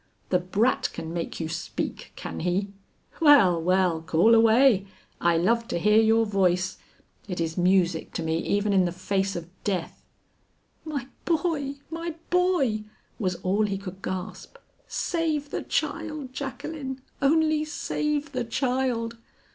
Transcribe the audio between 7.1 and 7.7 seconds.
It is